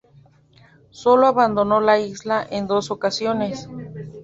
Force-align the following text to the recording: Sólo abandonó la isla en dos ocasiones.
Sólo 0.89 1.27
abandonó 1.27 1.79
la 1.79 1.99
isla 1.99 2.43
en 2.49 2.65
dos 2.65 2.89
ocasiones. 2.89 3.69